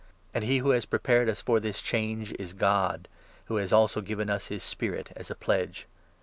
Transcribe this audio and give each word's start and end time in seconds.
And 0.33 0.43
he 0.43 0.57
who 0.57 0.71
has 0.71 0.85
prepared 0.87 1.29
us 1.29 1.41
for 1.43 1.59
this 1.59 1.79
change 1.79 2.29
5 2.29 2.35
is 2.39 2.53
God, 2.53 3.07
who 3.45 3.57
has 3.57 3.71
also 3.71 4.01
given 4.01 4.31
us 4.31 4.47
his 4.47 4.63
Spirit 4.63 5.09
as 5.15 5.29
a 5.29 5.35
pledge. 5.35 5.85